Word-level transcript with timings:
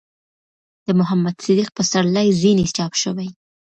،د 0.47 0.87
محمد 0.99 1.35
صديق 1.45 1.69
پسرلي 1.77 2.27
ځينې 2.41 2.65
چاپ 2.77 2.93
شوي 3.01 3.27